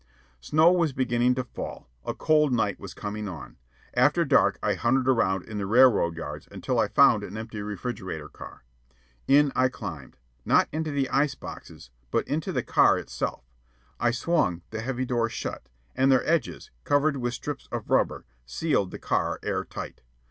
[0.39, 1.87] Snow was beginning to fall.
[2.03, 3.57] A cold night was coming on.
[3.93, 8.27] After dark I hunted around in the railroad yards until I found an empty refrigerator
[8.27, 8.63] car.
[9.27, 13.43] In I climbed not into the ice boxes, but into the car itself.
[13.99, 18.89] I swung the heavy doors shut, and their edges, covered with strips of rubber, sealed
[18.89, 20.01] the car air tight.